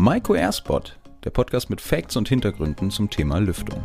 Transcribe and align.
Maiko 0.00 0.36
Airspot, 0.36 0.96
der 1.24 1.30
Podcast 1.30 1.70
mit 1.70 1.80
Facts 1.80 2.14
und 2.14 2.28
Hintergründen 2.28 2.92
zum 2.92 3.10
Thema 3.10 3.38
Lüftung. 3.38 3.84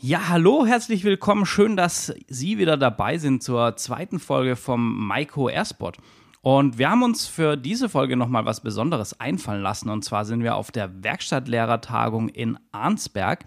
Ja, 0.00 0.30
hallo, 0.30 0.64
herzlich 0.64 1.04
willkommen. 1.04 1.44
Schön, 1.44 1.76
dass 1.76 2.14
Sie 2.26 2.56
wieder 2.56 2.78
dabei 2.78 3.18
sind 3.18 3.42
zur 3.42 3.76
zweiten 3.76 4.18
Folge 4.18 4.56
vom 4.56 5.06
Maiko 5.08 5.50
Airspot. 5.50 5.98
Und 6.40 6.78
wir 6.78 6.88
haben 6.88 7.02
uns 7.02 7.26
für 7.26 7.58
diese 7.58 7.90
Folge 7.90 8.16
nochmal 8.16 8.46
was 8.46 8.62
Besonderes 8.62 9.20
einfallen 9.20 9.62
lassen. 9.62 9.90
Und 9.90 10.06
zwar 10.06 10.24
sind 10.24 10.42
wir 10.42 10.54
auf 10.54 10.70
der 10.70 11.04
Werkstattlehrertagung 11.04 12.30
in 12.30 12.58
Arnsberg. 12.72 13.44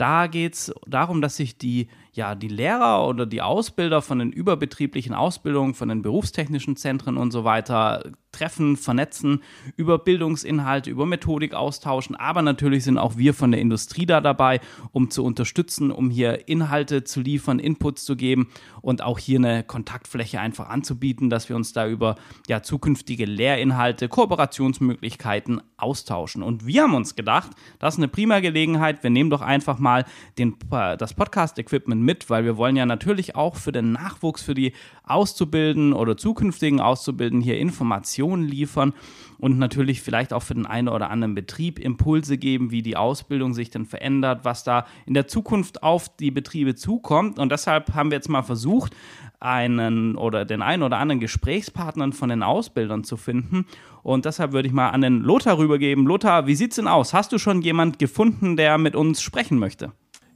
Da 0.00 0.28
geht 0.28 0.54
es 0.54 0.72
darum, 0.86 1.20
dass 1.20 1.36
sich 1.36 1.58
die 1.58 1.88
ja, 2.12 2.34
die 2.34 2.48
Lehrer 2.48 3.06
oder 3.06 3.26
die 3.26 3.42
Ausbilder 3.42 4.00
von 4.00 4.18
den 4.18 4.32
überbetrieblichen 4.32 5.14
Ausbildungen, 5.14 5.74
von 5.74 5.90
den 5.90 6.00
berufstechnischen 6.00 6.76
Zentren 6.76 7.16
und 7.18 7.30
so 7.32 7.44
weiter 7.44 8.02
treffen, 8.32 8.76
vernetzen, 8.76 9.42
über 9.76 9.98
Bildungsinhalte, 9.98 10.90
über 10.90 11.06
Methodik 11.06 11.54
austauschen. 11.54 12.16
Aber 12.16 12.42
natürlich 12.42 12.84
sind 12.84 12.98
auch 12.98 13.16
wir 13.16 13.34
von 13.34 13.50
der 13.50 13.60
Industrie 13.60 14.06
da 14.06 14.20
dabei, 14.20 14.60
um 14.92 15.10
zu 15.10 15.24
unterstützen, 15.24 15.90
um 15.90 16.10
hier 16.10 16.48
Inhalte 16.48 17.04
zu 17.04 17.20
liefern, 17.20 17.58
Inputs 17.58 18.04
zu 18.04 18.16
geben 18.16 18.48
und 18.82 19.02
auch 19.02 19.18
hier 19.18 19.38
eine 19.38 19.62
Kontaktfläche 19.62 20.40
einfach 20.40 20.68
anzubieten, 20.68 21.30
dass 21.30 21.48
wir 21.48 21.56
uns 21.56 21.72
da 21.72 21.86
über 21.88 22.16
ja, 22.48 22.62
zukünftige 22.62 23.24
Lehrinhalte, 23.24 24.08
Kooperationsmöglichkeiten 24.08 25.60
austauschen. 25.76 26.42
Und 26.42 26.66
wir 26.66 26.82
haben 26.82 26.94
uns 26.94 27.16
gedacht, 27.16 27.50
das 27.78 27.94
ist 27.94 27.98
eine 27.98 28.08
prima 28.08 28.40
Gelegenheit. 28.40 29.02
Wir 29.02 29.10
nehmen 29.10 29.30
doch 29.30 29.42
einfach 29.42 29.78
mal 29.78 30.04
den, 30.38 30.56
das 30.70 31.14
Podcast-Equipment 31.14 32.02
mit, 32.02 32.30
weil 32.30 32.44
wir 32.44 32.56
wollen 32.56 32.76
ja 32.76 32.86
natürlich 32.86 33.34
auch 33.34 33.56
für 33.56 33.72
den 33.72 33.92
Nachwuchs, 33.92 34.42
für 34.42 34.54
die 34.54 34.72
Auszubildenden 35.10 35.92
oder 35.92 36.16
zukünftigen 36.16 36.80
Auszubildenden 36.80 37.44
hier 37.44 37.58
Informationen 37.58 38.44
liefern 38.44 38.94
und 39.38 39.58
natürlich 39.58 40.02
vielleicht 40.02 40.32
auch 40.32 40.42
für 40.42 40.54
den 40.54 40.66
einen 40.66 40.88
oder 40.88 41.10
anderen 41.10 41.34
Betrieb 41.34 41.78
Impulse 41.78 42.38
geben, 42.38 42.70
wie 42.70 42.82
die 42.82 42.96
Ausbildung 42.96 43.54
sich 43.54 43.70
denn 43.70 43.86
verändert, 43.86 44.44
was 44.44 44.64
da 44.64 44.86
in 45.06 45.14
der 45.14 45.26
Zukunft 45.26 45.82
auf 45.82 46.14
die 46.16 46.30
Betriebe 46.30 46.74
zukommt. 46.74 47.38
Und 47.38 47.50
deshalb 47.50 47.94
haben 47.94 48.10
wir 48.10 48.16
jetzt 48.16 48.28
mal 48.28 48.42
versucht, 48.42 48.94
einen 49.40 50.16
oder 50.16 50.44
den 50.44 50.60
einen 50.60 50.82
oder 50.82 50.98
anderen 50.98 51.20
Gesprächspartnern 51.20 52.12
von 52.12 52.28
den 52.28 52.42
Ausbildern 52.42 53.04
zu 53.04 53.16
finden. 53.16 53.66
Und 54.02 54.26
deshalb 54.26 54.52
würde 54.52 54.68
ich 54.68 54.74
mal 54.74 54.90
an 54.90 55.00
den 55.00 55.20
Lothar 55.20 55.58
rübergeben. 55.58 56.06
Lothar, 56.06 56.46
wie 56.46 56.54
sieht's 56.54 56.76
denn 56.76 56.88
aus? 56.88 57.14
Hast 57.14 57.32
du 57.32 57.38
schon 57.38 57.62
jemand 57.62 57.98
gefunden, 57.98 58.56
der 58.56 58.76
mit 58.76 58.94
uns 58.94 59.22
sprechen 59.22 59.58
möchte? 59.58 59.92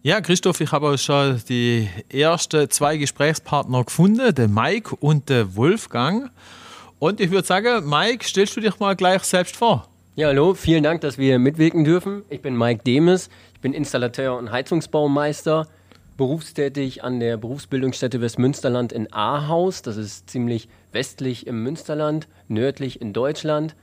Ja, 0.06 0.20
Christoph, 0.20 0.60
ich 0.60 0.70
habe 0.70 0.98
schon 0.98 1.40
die 1.48 1.88
ersten 2.10 2.68
zwei 2.68 2.98
Gesprächspartner 2.98 3.84
gefunden, 3.84 4.34
den 4.34 4.52
Mike 4.52 4.94
und 4.96 5.30
den 5.30 5.56
Wolfgang. 5.56 6.30
Und 6.98 7.20
ich 7.20 7.30
würde 7.30 7.46
sagen, 7.46 7.88
Mike, 7.88 8.22
stellst 8.22 8.54
du 8.54 8.60
dich 8.60 8.78
mal 8.78 8.94
gleich 8.96 9.22
selbst 9.22 9.56
vor? 9.56 9.88
Ja, 10.14 10.26
hallo, 10.26 10.52
vielen 10.52 10.82
Dank, 10.82 11.00
dass 11.00 11.16
wir 11.16 11.38
mitwirken 11.38 11.84
dürfen. 11.84 12.22
Ich 12.28 12.42
bin 12.42 12.54
Mike 12.54 12.82
Demes, 12.84 13.30
ich 13.54 13.60
bin 13.62 13.72
Installateur 13.72 14.36
und 14.36 14.52
Heizungsbaumeister, 14.52 15.68
berufstätig 16.18 17.02
an 17.02 17.18
der 17.18 17.38
Berufsbildungsstätte 17.38 18.20
Westmünsterland 18.20 18.92
in 18.92 19.10
Ahaus. 19.10 19.80
Das 19.80 19.96
ist 19.96 20.28
ziemlich 20.28 20.68
westlich 20.92 21.46
im 21.46 21.62
Münsterland, 21.62 22.28
nördlich 22.46 23.00
in 23.00 23.14
Deutschland. 23.14 23.74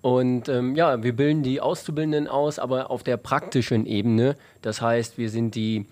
Und 0.00 0.48
ähm, 0.48 0.76
ja, 0.76 1.02
wir 1.02 1.14
bilden 1.14 1.42
die 1.42 1.60
Auszubildenden 1.60 2.28
aus, 2.28 2.58
aber 2.58 2.90
auf 2.90 3.02
der 3.02 3.16
praktischen 3.16 3.86
Ebene. 3.86 4.36
Das 4.62 4.80
heißt, 4.80 5.18
wir 5.18 5.28
sind 5.30 5.54
die 5.54 5.86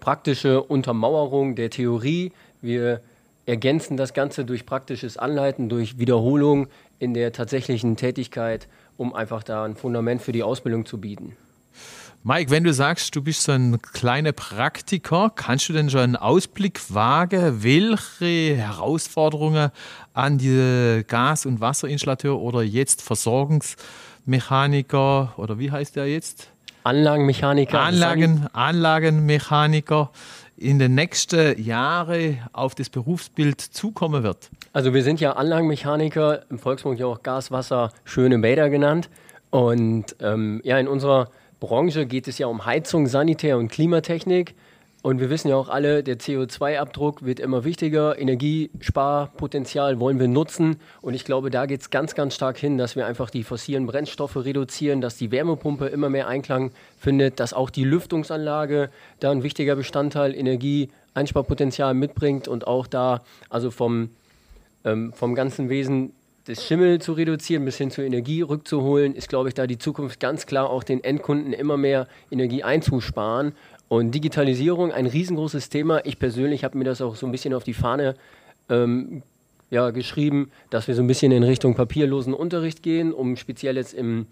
praktische 0.00 0.62
Untermauerung 0.62 1.54
der 1.54 1.70
Theorie. 1.70 2.32
Wir 2.60 3.00
ergänzen 3.46 3.96
das 3.96 4.14
Ganze 4.14 4.44
durch 4.44 4.66
praktisches 4.66 5.16
Anleiten, 5.16 5.68
durch 5.68 5.98
Wiederholung 5.98 6.68
in 6.98 7.14
der 7.14 7.32
tatsächlichen 7.32 7.96
Tätigkeit, 7.96 8.68
um 8.96 9.14
einfach 9.14 9.42
da 9.42 9.64
ein 9.64 9.76
Fundament 9.76 10.22
für 10.22 10.32
die 10.32 10.42
Ausbildung 10.42 10.86
zu 10.86 11.00
bieten. 11.00 11.36
Mike, 12.24 12.52
wenn 12.52 12.62
du 12.62 12.72
sagst, 12.72 13.16
du 13.16 13.22
bist 13.22 13.42
so 13.42 13.50
ein 13.50 13.82
kleiner 13.82 14.30
Praktiker, 14.30 15.32
kannst 15.34 15.68
du 15.68 15.72
denn 15.72 15.90
schon 15.90 16.02
einen 16.02 16.14
Ausblick 16.14 16.94
wagen, 16.94 17.64
welche 17.64 18.54
Herausforderungen 18.54 19.72
an 20.14 20.38
die 20.38 21.02
Gas- 21.08 21.46
und 21.46 21.60
Wasserinstallateur 21.60 22.40
oder 22.40 22.62
jetzt 22.62 23.02
Versorgungsmechaniker 23.02 25.32
oder 25.36 25.58
wie 25.58 25.72
heißt 25.72 25.96
der 25.96 26.06
jetzt? 26.06 26.52
Anlagenmechaniker. 26.84 27.80
Anlagen, 27.80 28.46
Anlagenmechaniker 28.52 30.12
in 30.56 30.78
den 30.78 30.94
nächsten 30.94 31.60
Jahren 31.60 32.38
auf 32.52 32.76
das 32.76 32.88
Berufsbild 32.88 33.60
zukommen 33.60 34.22
wird? 34.22 34.48
Also 34.72 34.94
wir 34.94 35.02
sind 35.02 35.18
ja 35.18 35.32
Anlagenmechaniker, 35.32 36.48
im 36.50 36.60
Volksmund 36.60 37.00
ja 37.00 37.06
auch 37.06 37.24
Gas, 37.24 37.50
Wasser, 37.50 37.90
schöne 38.04 38.38
Bäder 38.38 38.70
genannt. 38.70 39.10
Und 39.50 40.14
ähm, 40.20 40.60
ja, 40.62 40.78
in 40.78 40.86
unserer 40.86 41.28
Branche 41.62 42.06
geht 42.06 42.26
es 42.26 42.38
ja 42.38 42.48
um 42.48 42.66
Heizung, 42.66 43.06
Sanitär 43.06 43.56
und 43.56 43.68
Klimatechnik. 43.68 44.56
Und 45.02 45.20
wir 45.20 45.30
wissen 45.30 45.48
ja 45.48 45.54
auch 45.54 45.68
alle, 45.68 46.02
der 46.02 46.18
CO2-Abdruck 46.18 47.24
wird 47.24 47.38
immer 47.38 47.62
wichtiger. 47.62 48.18
Energiesparpotenzial 48.18 50.00
wollen 50.00 50.18
wir 50.18 50.26
nutzen. 50.26 50.78
Und 51.02 51.14
ich 51.14 51.24
glaube, 51.24 51.50
da 51.50 51.66
geht 51.66 51.80
es 51.80 51.90
ganz, 51.90 52.16
ganz 52.16 52.34
stark 52.34 52.58
hin, 52.58 52.78
dass 52.78 52.96
wir 52.96 53.06
einfach 53.06 53.30
die 53.30 53.44
fossilen 53.44 53.86
Brennstoffe 53.86 54.34
reduzieren, 54.34 55.00
dass 55.00 55.16
die 55.16 55.30
Wärmepumpe 55.30 55.86
immer 55.86 56.08
mehr 56.08 56.26
Einklang 56.26 56.72
findet, 56.98 57.38
dass 57.38 57.52
auch 57.52 57.70
die 57.70 57.84
Lüftungsanlage 57.84 58.90
da 59.20 59.30
ein 59.30 59.44
wichtiger 59.44 59.76
Bestandteil 59.76 60.34
Energieeinsparpotenzial 60.34 61.94
mitbringt 61.94 62.48
und 62.48 62.66
auch 62.66 62.88
da, 62.88 63.22
also 63.50 63.70
vom, 63.70 64.10
ähm, 64.84 65.12
vom 65.12 65.36
ganzen 65.36 65.68
Wesen 65.68 66.12
das 66.44 66.64
Schimmel 66.64 67.00
zu 67.00 67.12
reduzieren, 67.12 67.64
bis 67.64 67.78
hin 67.78 67.90
zur 67.90 68.04
Energie 68.04 68.42
rückzuholen, 68.42 69.14
ist, 69.14 69.28
glaube 69.28 69.48
ich, 69.48 69.54
da 69.54 69.66
die 69.66 69.78
Zukunft 69.78 70.18
ganz 70.18 70.46
klar 70.46 70.70
auch 70.70 70.82
den 70.82 71.02
Endkunden 71.04 71.52
immer 71.52 71.76
mehr 71.76 72.08
Energie 72.30 72.64
einzusparen. 72.64 73.52
Und 73.88 74.12
Digitalisierung, 74.12 74.90
ein 74.90 75.06
riesengroßes 75.06 75.68
Thema. 75.68 76.04
Ich 76.04 76.18
persönlich 76.18 76.64
habe 76.64 76.78
mir 76.78 76.84
das 76.84 77.00
auch 77.00 77.14
so 77.14 77.26
ein 77.26 77.32
bisschen 77.32 77.54
auf 77.54 77.62
die 77.62 77.74
Fahne 77.74 78.14
ähm, 78.68 79.22
ja, 79.70 79.90
geschrieben, 79.90 80.50
dass 80.70 80.88
wir 80.88 80.94
so 80.94 81.02
ein 81.02 81.06
bisschen 81.06 81.32
in 81.32 81.42
Richtung 81.42 81.74
papierlosen 81.74 82.34
Unterricht 82.34 82.82
gehen, 82.82 83.12
um 83.12 83.36
speziell 83.36 83.76
jetzt 83.76 83.94
im, 83.94 84.26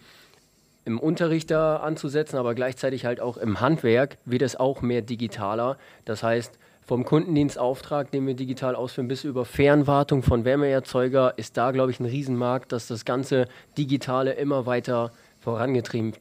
im 0.85 0.99
Unterricht 0.99 1.51
da 1.51 1.77
anzusetzen, 1.77 2.37
aber 2.39 2.55
gleichzeitig 2.55 3.05
halt 3.05 3.21
auch 3.21 3.37
im 3.37 3.61
Handwerk 3.61 4.19
wird 4.25 4.43
es 4.43 4.57
auch 4.57 4.83
mehr 4.83 5.03
digitaler. 5.03 5.79
Das 6.05 6.23
heißt, 6.23 6.59
vom 6.91 7.05
Kundendienstauftrag, 7.05 8.11
den 8.11 8.27
wir 8.27 8.35
digital 8.35 8.75
ausführen, 8.75 9.07
bis 9.07 9.23
über 9.23 9.45
Fernwartung 9.45 10.25
von 10.25 10.45
Wärmeerzeuger, 10.45 11.35
ist 11.37 11.57
da, 11.57 11.71
glaube 11.71 11.93
ich, 11.93 12.01
ein 12.01 12.05
Riesenmarkt, 12.05 12.73
dass 12.73 12.89
das 12.89 13.05
ganze 13.05 13.47
Digitale 13.79 14.33
immer 14.33 14.67
weiter 14.67 15.13
vorangetrieben 15.39 16.15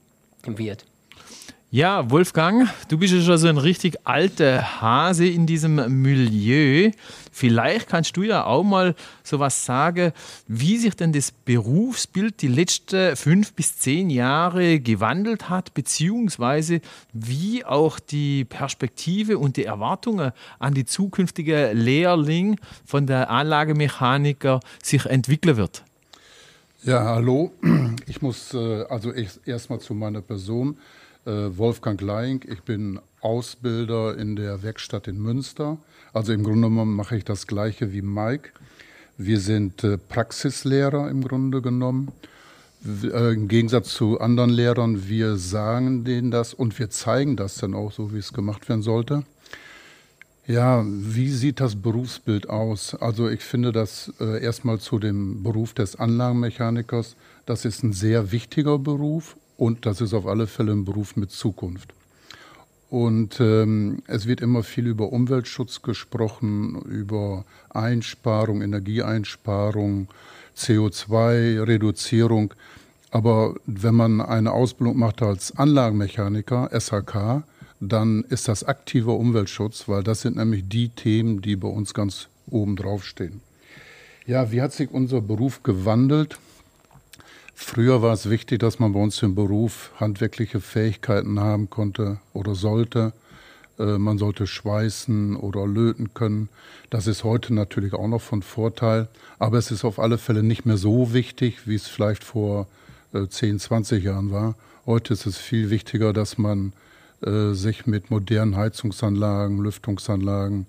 wird. 0.45 0.85
Ja, 1.71 2.09
Wolfgang, 2.09 2.67
du 2.87 2.97
bist 2.97 3.13
ja 3.13 3.21
schon 3.21 3.37
so 3.37 3.47
ein 3.47 3.59
richtig 3.59 3.95
alter 4.03 4.81
Hase 4.81 5.27
in 5.27 5.45
diesem 5.45 6.01
Milieu. 6.01 6.89
Vielleicht 7.31 7.87
kannst 7.87 8.17
du 8.17 8.23
ja 8.23 8.43
auch 8.43 8.63
mal 8.63 8.95
so 9.23 9.37
was 9.37 9.67
sagen, 9.67 10.11
wie 10.47 10.77
sich 10.77 10.95
denn 10.95 11.13
das 11.13 11.31
Berufsbild 11.31 12.41
die 12.41 12.47
letzten 12.47 13.15
fünf 13.15 13.53
bis 13.53 13.77
zehn 13.77 14.09
Jahre 14.09 14.79
gewandelt 14.79 15.51
hat, 15.51 15.75
beziehungsweise 15.75 16.81
wie 17.13 17.63
auch 17.63 17.99
die 17.99 18.45
Perspektive 18.45 19.37
und 19.37 19.55
die 19.55 19.65
Erwartungen 19.65 20.31
an 20.57 20.73
die 20.73 20.85
zukünftige 20.85 21.73
Lehrling 21.73 22.59
von 22.83 23.05
der 23.05 23.29
Anlagemechaniker 23.29 24.59
sich 24.81 25.05
entwickeln 25.05 25.55
wird. 25.55 25.83
Ja, 26.81 27.03
hallo. 27.03 27.51
Ich 28.07 28.23
muss 28.23 28.55
äh, 28.55 28.85
also 28.89 29.11
erstmal 29.11 29.79
zu 29.79 29.93
meiner 29.93 30.21
Person. 30.21 30.79
Äh, 31.29 31.55
Wolfgang 31.59 32.01
Leink. 32.01 32.45
Ich 32.45 32.63
bin 32.63 32.99
Ausbilder 33.21 34.17
in 34.17 34.35
der 34.35 34.63
Werkstatt 34.63 35.07
in 35.07 35.21
Münster. 35.21 35.77
Also 36.11 36.33
im 36.33 36.43
Grunde 36.43 36.69
genommen 36.69 36.95
mache 36.95 37.17
ich 37.17 37.23
das 37.23 37.45
Gleiche 37.45 37.93
wie 37.93 38.01
Mike. 38.01 38.49
Wir 39.17 39.39
sind 39.39 39.83
äh, 39.83 39.99
Praxislehrer 39.99 41.07
im 41.07 41.23
Grunde 41.23 41.61
genommen. 41.61 42.11
Äh, 43.03 43.33
Im 43.33 43.47
Gegensatz 43.47 43.93
zu 43.93 44.19
anderen 44.19 44.49
Lehrern, 44.49 45.07
wir 45.07 45.35
sagen 45.35 46.03
denen 46.03 46.31
das 46.31 46.55
und 46.55 46.79
wir 46.79 46.89
zeigen 46.89 47.35
das 47.35 47.57
dann 47.57 47.75
auch 47.75 47.91
so, 47.91 48.11
wie 48.11 48.17
es 48.17 48.33
gemacht 48.33 48.67
werden 48.67 48.81
sollte. 48.81 49.23
Ja, 50.47 50.83
wie 50.83 51.29
sieht 51.29 51.59
das 51.59 51.75
Berufsbild 51.75 52.49
aus? 52.49 52.95
Also 52.95 53.29
ich 53.29 53.41
finde 53.41 53.71
das 53.71 54.11
äh, 54.19 54.41
erstmal 54.43 54.79
zu 54.79 54.97
dem 54.97 55.43
Beruf 55.43 55.75
des 55.75 55.95
Anlagenmechanikers, 55.95 57.15
das 57.45 57.65
ist 57.65 57.83
ein 57.83 57.93
sehr 57.93 58.31
wichtiger 58.31 58.79
Beruf 58.79 59.35
und 59.59 59.85
das 59.85 59.99
ist 59.99 60.13
auf 60.13 60.25
alle 60.25 60.47
Fälle 60.47 60.71
ein 60.71 60.85
Beruf 60.85 61.17
mit 61.17 61.31
Zukunft. 61.31 61.93
Und 62.89 63.39
ähm, 63.41 64.01
es 64.07 64.25
wird 64.25 64.39
immer 64.39 64.63
viel 64.63 64.87
über 64.87 65.11
Umweltschutz 65.11 65.81
gesprochen, 65.81 66.81
über 66.85 67.43
Einsparung, 67.69 68.61
Energieeinsparung, 68.61 70.07
CO2-Reduzierung. 70.57 72.53
Aber 73.11 73.55
wenn 73.65 73.95
man 73.95 74.21
eine 74.21 74.53
Ausbildung 74.53 74.97
macht 74.97 75.21
als 75.21 75.55
Anlagenmechaniker, 75.57 76.69
SHK, 76.71 77.43
dann 77.81 78.23
ist 78.29 78.47
das 78.47 78.63
aktiver 78.63 79.17
Umweltschutz, 79.17 79.89
weil 79.89 80.03
das 80.03 80.21
sind 80.21 80.37
nämlich 80.37 80.63
die 80.69 80.87
Themen, 80.89 81.41
die 81.41 81.57
bei 81.57 81.67
uns 81.67 81.93
ganz 81.93 82.29
oben 82.49 82.77
drauf 82.77 83.05
stehen. 83.05 83.41
Ja, 84.25 84.51
wie 84.53 84.61
hat 84.61 84.71
sich 84.71 84.89
unser 84.89 85.21
Beruf 85.21 85.63
gewandelt? 85.63 86.39
Früher 87.61 88.01
war 88.01 88.13
es 88.13 88.29
wichtig, 88.29 88.59
dass 88.59 88.79
man 88.79 88.93
bei 88.93 89.01
uns 89.01 89.21
im 89.21 89.35
Beruf 89.35 89.91
handwerkliche 89.99 90.61
Fähigkeiten 90.61 91.41
haben 91.41 91.69
konnte 91.69 92.17
oder 92.33 92.55
sollte. 92.55 93.11
Äh, 93.77 93.97
man 93.97 94.17
sollte 94.17 94.47
schweißen 94.47 95.35
oder 95.35 95.67
löten 95.67 96.13
können. 96.13 96.47
Das 96.89 97.05
ist 97.05 97.25
heute 97.25 97.53
natürlich 97.53 97.93
auch 97.93 98.07
noch 98.07 98.21
von 98.21 98.43
Vorteil, 98.43 99.09
aber 99.39 99.57
es 99.57 99.71
ist 99.71 99.83
auf 99.83 99.99
alle 99.99 100.17
Fälle 100.17 100.41
nicht 100.41 100.65
mehr 100.65 100.77
so 100.77 101.13
wichtig, 101.13 101.67
wie 101.67 101.75
es 101.75 101.85
vielleicht 101.85 102.23
vor 102.23 102.65
10, 103.11 103.57
äh, 103.57 103.59
20 103.59 104.03
Jahren 104.05 104.31
war. 104.31 104.55
Heute 104.85 105.13
ist 105.13 105.25
es 105.25 105.37
viel 105.37 105.69
wichtiger, 105.69 106.13
dass 106.13 106.37
man 106.37 106.71
äh, 107.21 107.51
sich 107.51 107.85
mit 107.85 108.09
modernen 108.09 108.55
Heizungsanlagen, 108.55 109.61
Lüftungsanlagen 109.61 110.65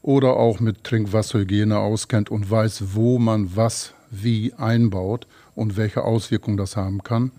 oder 0.00 0.36
auch 0.36 0.58
mit 0.58 0.84
Trinkwasserhygiene 0.84 1.78
auskennt 1.78 2.30
und 2.30 2.50
weiß, 2.50 2.94
wo 2.94 3.18
man 3.18 3.54
was 3.54 3.92
wie 4.10 4.54
einbaut 4.54 5.26
und 5.54 5.76
welche 5.76 6.04
Auswirkungen 6.04 6.56
das 6.56 6.76
haben 6.76 7.02
kann. 7.02 7.30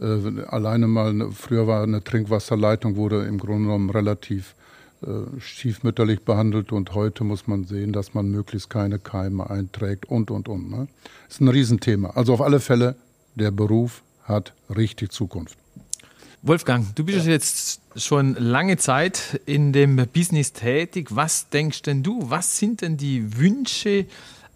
Äh, 0.00 0.42
alleine 0.46 0.86
mal, 0.86 1.30
früher 1.32 1.66
war 1.66 1.82
eine 1.82 2.02
Trinkwasserleitung, 2.02 2.96
wurde 2.96 3.24
im 3.24 3.38
Grunde 3.38 3.64
genommen 3.64 3.90
relativ 3.90 4.54
äh, 5.02 5.40
stiefmütterlich 5.40 6.22
behandelt 6.24 6.72
und 6.72 6.94
heute 6.94 7.24
muss 7.24 7.46
man 7.46 7.64
sehen, 7.64 7.92
dass 7.92 8.12
man 8.12 8.30
möglichst 8.30 8.68
keine 8.68 8.98
Keime 8.98 9.48
einträgt 9.48 10.06
und, 10.06 10.30
und, 10.30 10.48
und. 10.48 10.70
Ne? 10.70 10.88
Das 11.26 11.36
ist 11.36 11.40
ein 11.40 11.48
Riesenthema. 11.48 12.10
Also 12.10 12.34
auf 12.34 12.42
alle 12.42 12.60
Fälle, 12.60 12.96
der 13.34 13.50
Beruf 13.50 14.02
hat 14.24 14.52
richtig 14.74 15.12
Zukunft. 15.12 15.56
Wolfgang, 16.42 16.94
du 16.94 17.04
bist 17.04 17.26
ja. 17.26 17.32
jetzt 17.32 17.80
schon 17.96 18.34
lange 18.34 18.76
Zeit 18.78 19.40
in 19.46 19.72
dem 19.72 19.96
Business 20.12 20.52
tätig. 20.52 21.08
Was 21.10 21.50
denkst 21.50 21.82
denn 21.82 22.02
du? 22.02 22.30
Was 22.30 22.58
sind 22.58 22.80
denn 22.80 22.96
die 22.96 23.38
Wünsche 23.38 24.06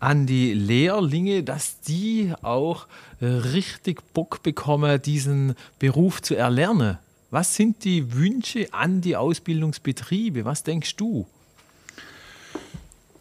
an 0.01 0.27
die 0.27 0.55
Lehrlinge, 0.55 1.43
dass 1.43 1.81
die 1.81 2.33
auch 2.43 2.87
äh, 3.21 3.27
richtig 3.27 4.03
Bock 4.13 4.43
bekommen, 4.43 5.01
diesen 5.01 5.55
Beruf 5.79 6.23
zu 6.23 6.35
erlernen? 6.35 6.99
Was 7.31 7.57
sind 7.57 7.85
die 7.85 8.13
Wünsche 8.13 8.69
an 8.73 9.01
die 9.01 9.17
Ausbildungsbetriebe? 9.17 10.45
Was 10.45 10.63
denkst 10.63 10.97
du? 10.97 11.27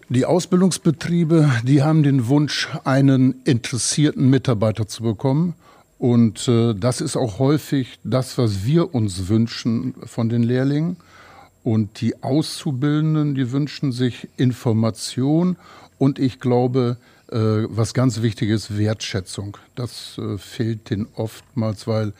Die 0.09 0.25
Ausbildungsbetriebe, 0.25 1.49
die 1.63 1.81
haben 1.81 2.03
den 2.03 2.27
Wunsch, 2.27 2.67
einen 2.83 3.41
interessierten 3.45 4.29
Mitarbeiter 4.29 4.87
zu 4.87 5.01
bekommen. 5.01 5.55
Und 5.97 6.47
äh, 6.47 6.75
das 6.75 7.01
ist 7.01 7.15
auch 7.15 7.39
häufig 7.39 7.97
das, 8.03 8.37
was 8.37 8.65
wir 8.65 8.93
uns 8.93 9.29
wünschen 9.29 9.95
von 10.05 10.29
den 10.29 10.43
Lehrlingen. 10.43 10.97
Und 11.63 12.01
die 12.01 12.21
Auszubildenden, 12.21 13.35
die 13.35 13.51
wünschen 13.51 13.91
sich 13.91 14.27
Information 14.35 15.55
und 16.03 16.19
ich 16.19 16.41
glaube, 16.41 16.97
äh, 17.31 17.37
was 17.37 17.93
ganz 17.93 18.21
wichtig 18.21 18.49
ist, 18.49 18.77
Wertschätzung. 18.77 19.57
Das 19.73 20.17
äh, 20.17 20.37
fehlt 20.37 20.89
denen 20.89 21.07
oftmals, 21.15 21.87
weil 21.87 22.11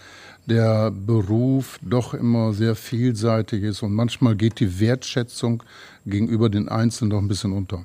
der 0.45 0.89
Beruf 0.89 1.79
doch 1.81 2.13
immer 2.13 2.53
sehr 2.53 2.75
vielseitig 2.75 3.61
ist 3.63 3.83
und 3.83 3.93
manchmal 3.93 4.37
geht 4.37 4.61
die 4.61 4.79
Wertschätzung 4.79 5.63
gegenüber 6.05 6.49
den 6.49 6.69
Einzelnen 6.69 7.09
doch 7.09 7.17
ein 7.19 7.27
bisschen 7.27 7.51
unter. 7.51 7.83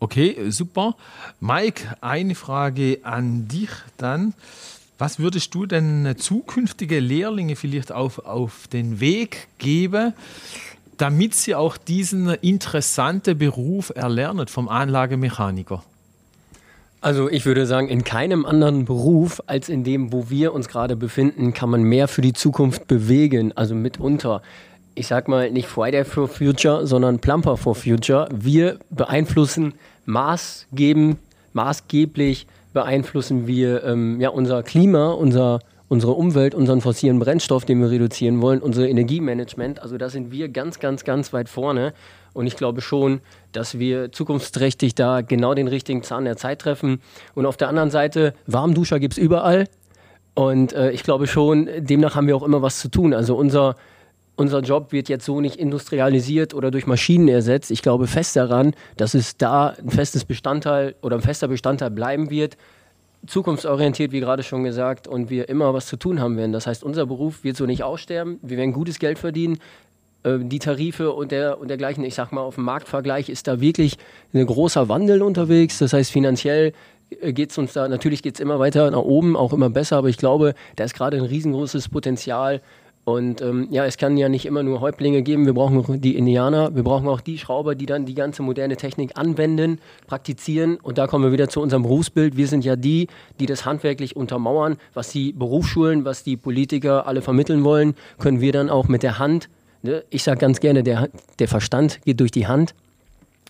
Okay, 0.00 0.50
super. 0.50 0.96
Mike, 1.40 1.96
eine 2.00 2.34
Frage 2.34 3.00
an 3.02 3.46
dich 3.48 3.70
dann. 3.98 4.32
Was 4.96 5.18
würdest 5.18 5.54
du 5.54 5.66
denn 5.66 6.14
zukünftige 6.16 7.00
Lehrlinge 7.00 7.56
vielleicht 7.56 7.92
auf, 7.92 8.20
auf 8.20 8.66
den 8.68 8.98
Weg 9.00 9.48
geben, 9.58 10.14
damit 10.96 11.34
sie 11.34 11.54
auch 11.54 11.76
diesen 11.76 12.28
interessanten 12.28 13.36
Beruf 13.38 13.92
erlernen 13.94 14.46
vom 14.48 14.68
Anlagemechaniker? 14.68 15.82
Also 17.00 17.28
ich 17.28 17.44
würde 17.44 17.66
sagen, 17.66 17.88
in 17.88 18.02
keinem 18.02 18.46
anderen 18.46 18.86
Beruf 18.86 19.42
als 19.46 19.68
in 19.68 19.84
dem, 19.84 20.10
wo 20.10 20.30
wir 20.30 20.54
uns 20.54 20.68
gerade 20.68 20.96
befinden, 20.96 21.52
kann 21.52 21.68
man 21.68 21.82
mehr 21.82 22.08
für 22.08 22.22
die 22.22 22.32
Zukunft 22.32 22.86
bewegen. 22.86 23.52
Also 23.54 23.74
mitunter, 23.74 24.40
ich 24.94 25.06
sag 25.06 25.28
mal 25.28 25.50
nicht 25.50 25.68
Friday 25.68 26.06
for 26.06 26.28
Future, 26.28 26.86
sondern 26.86 27.18
Plumper 27.18 27.58
for 27.58 27.74
Future. 27.74 28.26
Wir 28.32 28.78
beeinflussen 28.88 29.74
maßgebend, 30.06 31.18
maßgeblich 31.52 32.46
beeinflussen 32.72 33.46
wir 33.46 33.84
ähm, 33.84 34.18
ja, 34.20 34.30
unser 34.30 34.62
Klima, 34.62 35.12
unser 35.12 35.60
unsere 35.94 36.12
Umwelt, 36.12 36.56
unseren 36.56 36.80
fossilen 36.80 37.20
Brennstoff, 37.20 37.64
den 37.64 37.80
wir 37.80 37.88
reduzieren 37.88 38.42
wollen, 38.42 38.60
unser 38.60 38.88
Energiemanagement. 38.88 39.80
Also 39.80 39.96
da 39.96 40.08
sind 40.08 40.32
wir 40.32 40.48
ganz, 40.48 40.80
ganz, 40.80 41.04
ganz 41.04 41.32
weit 41.32 41.48
vorne. 41.48 41.94
Und 42.32 42.48
ich 42.48 42.56
glaube 42.56 42.80
schon, 42.80 43.20
dass 43.52 43.78
wir 43.78 44.10
zukunftsträchtig 44.10 44.96
da 44.96 45.20
genau 45.20 45.54
den 45.54 45.68
richtigen 45.68 46.02
Zahn 46.02 46.24
der 46.24 46.36
Zeit 46.36 46.58
treffen. 46.58 47.00
Und 47.36 47.46
auf 47.46 47.56
der 47.56 47.68
anderen 47.68 47.92
Seite, 47.92 48.34
Warmduscher 48.48 48.98
gibt 48.98 49.14
es 49.14 49.18
überall. 49.18 49.68
Und 50.34 50.72
äh, 50.72 50.90
ich 50.90 51.04
glaube 51.04 51.28
schon, 51.28 51.68
demnach 51.78 52.16
haben 52.16 52.26
wir 52.26 52.34
auch 52.34 52.42
immer 52.42 52.60
was 52.60 52.80
zu 52.80 52.88
tun. 52.90 53.14
Also 53.14 53.36
unser, 53.36 53.76
unser 54.34 54.62
Job 54.62 54.90
wird 54.90 55.08
jetzt 55.08 55.24
so 55.24 55.40
nicht 55.40 55.60
industrialisiert 55.60 56.54
oder 56.54 56.72
durch 56.72 56.88
Maschinen 56.88 57.28
ersetzt. 57.28 57.70
Ich 57.70 57.82
glaube 57.82 58.08
fest 58.08 58.34
daran, 58.34 58.74
dass 58.96 59.14
es 59.14 59.36
da 59.36 59.76
ein 59.80 59.90
festes 59.90 60.24
Bestandteil 60.24 60.96
oder 61.02 61.14
ein 61.18 61.22
fester 61.22 61.46
Bestandteil 61.46 61.92
bleiben 61.92 62.30
wird, 62.30 62.56
zukunftsorientiert, 63.26 64.12
wie 64.12 64.20
gerade 64.20 64.42
schon 64.42 64.64
gesagt, 64.64 65.08
und 65.08 65.30
wir 65.30 65.48
immer 65.48 65.72
was 65.74 65.86
zu 65.86 65.96
tun 65.96 66.20
haben 66.20 66.36
werden. 66.36 66.52
Das 66.52 66.66
heißt, 66.66 66.84
unser 66.84 67.06
Beruf 67.06 67.44
wird 67.44 67.56
so 67.56 67.66
nicht 67.66 67.82
aussterben. 67.82 68.38
Wir 68.42 68.56
werden 68.56 68.72
gutes 68.72 68.98
Geld 68.98 69.18
verdienen. 69.18 69.58
Äh, 70.24 70.38
die 70.40 70.58
Tarife 70.58 71.12
und, 71.12 71.32
der, 71.32 71.60
und 71.60 71.68
dergleichen, 71.68 72.04
ich 72.04 72.14
sag 72.14 72.32
mal, 72.32 72.42
auf 72.42 72.56
dem 72.56 72.64
Marktvergleich 72.64 73.28
ist 73.28 73.46
da 73.46 73.60
wirklich 73.60 73.96
ein 74.32 74.44
großer 74.44 74.88
Wandel 74.88 75.22
unterwegs. 75.22 75.78
Das 75.78 75.92
heißt, 75.92 76.10
finanziell 76.10 76.72
äh, 77.20 77.32
geht 77.32 77.50
es 77.50 77.58
uns 77.58 77.72
da, 77.72 77.88
natürlich 77.88 78.22
geht 78.22 78.34
es 78.34 78.40
immer 78.40 78.58
weiter 78.58 78.90
nach 78.90 78.98
oben, 78.98 79.36
auch 79.36 79.52
immer 79.52 79.70
besser, 79.70 79.96
aber 79.96 80.08
ich 80.08 80.18
glaube, 80.18 80.54
da 80.76 80.84
ist 80.84 80.94
gerade 80.94 81.16
ein 81.16 81.24
riesengroßes 81.24 81.88
Potenzial. 81.88 82.60
Und 83.04 83.42
ähm, 83.42 83.68
ja, 83.70 83.84
es 83.84 83.98
kann 83.98 84.16
ja 84.16 84.30
nicht 84.30 84.46
immer 84.46 84.62
nur 84.62 84.80
Häuptlinge 84.80 85.22
geben, 85.22 85.44
wir 85.44 85.52
brauchen 85.52 86.00
die 86.00 86.16
Indianer, 86.16 86.74
wir 86.74 86.82
brauchen 86.82 87.06
auch 87.06 87.20
die 87.20 87.36
Schrauber, 87.36 87.74
die 87.74 87.84
dann 87.84 88.06
die 88.06 88.14
ganze 88.14 88.42
moderne 88.42 88.78
Technik 88.78 89.18
anwenden, 89.18 89.78
praktizieren. 90.06 90.76
Und 90.76 90.96
da 90.96 91.06
kommen 91.06 91.24
wir 91.24 91.32
wieder 91.32 91.50
zu 91.50 91.60
unserem 91.60 91.82
Berufsbild. 91.82 92.38
Wir 92.38 92.48
sind 92.48 92.64
ja 92.64 92.76
die, 92.76 93.08
die 93.40 93.46
das 93.46 93.66
handwerklich 93.66 94.16
untermauern, 94.16 94.78
was 94.94 95.10
die 95.10 95.34
Berufsschulen, 95.34 96.06
was 96.06 96.24
die 96.24 96.38
Politiker 96.38 97.06
alle 97.06 97.20
vermitteln 97.20 97.62
wollen, 97.62 97.94
können 98.18 98.40
wir 98.40 98.52
dann 98.52 98.70
auch 98.70 98.88
mit 98.88 99.02
der 99.02 99.18
Hand, 99.18 99.50
ne? 99.82 100.02
ich 100.08 100.22
sage 100.22 100.38
ganz 100.38 100.60
gerne, 100.60 100.82
der, 100.82 101.10
der 101.38 101.48
Verstand 101.48 102.00
geht 102.06 102.20
durch 102.20 102.30
die 102.30 102.46
Hand. 102.46 102.74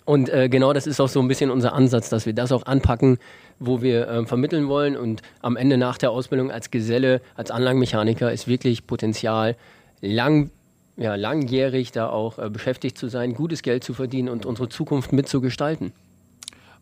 Und 0.05 0.29
äh, 0.29 0.49
genau 0.49 0.73
das 0.73 0.87
ist 0.87 1.01
auch 1.01 1.09
so 1.09 1.21
ein 1.21 1.29
bisschen 1.29 1.51
unser 1.51 1.73
Ansatz, 1.73 2.11
dass 2.11 2.27
wir 2.27 2.35
das 2.35 2.53
auch 2.53 2.67
anpacken, 2.67 3.19
wo 3.67 3.83
wir 3.83 4.09
äh, 4.09 4.27
vermitteln 4.27 4.69
wollen. 4.69 4.97
Und 4.97 5.23
am 5.41 5.57
Ende 5.57 5.77
nach 5.77 5.99
der 5.99 6.11
Ausbildung 6.11 6.51
als 6.51 6.71
Geselle, 6.71 7.21
als 7.35 7.51
Anlagenmechaniker 7.51 8.33
ist 8.33 8.49
wirklich 8.49 8.87
Potenzial, 8.87 9.57
lang, 10.01 10.51
ja, 10.97 11.15
langjährig 11.15 11.93
da 11.93 12.09
auch 12.09 12.39
äh, 12.39 12.51
beschäftigt 12.51 12.99
zu 12.99 13.09
sein, 13.09 13.35
gutes 13.35 13.63
Geld 13.63 13.85
zu 13.85 13.95
verdienen 13.95 14.29
und 14.29 14.47
unsere 14.47 14.69
Zukunft 14.69 15.13
mitzugestalten. 15.13 15.93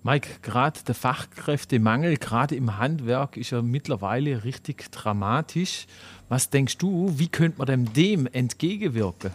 Mike, 0.04 0.28
gerade 0.42 0.80
der 0.86 0.96
Fachkräftemangel, 0.96 2.16
gerade 2.16 2.56
im 2.56 2.78
Handwerk, 2.78 3.36
ist 3.36 3.50
ja 3.50 3.62
mittlerweile 3.62 4.42
richtig 4.42 4.90
dramatisch. 4.90 5.86
Was 6.28 6.50
denkst 6.50 6.78
du, 6.78 7.12
wie 7.16 7.28
könnte 7.28 7.58
man 7.58 7.92
dem 7.92 8.26
entgegenwirken? 8.26 9.30